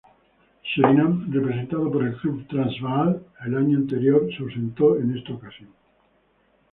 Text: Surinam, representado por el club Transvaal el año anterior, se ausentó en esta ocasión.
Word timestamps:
Surinam, 0.63 1.31
representado 1.31 1.91
por 1.91 2.03
el 2.03 2.17
club 2.17 2.47
Transvaal 2.47 3.23
el 3.45 3.55
año 3.55 3.77
anterior, 3.77 4.25
se 4.35 4.41
ausentó 4.41 4.97
en 4.97 5.15
esta 5.15 5.31
ocasión. 5.33 5.69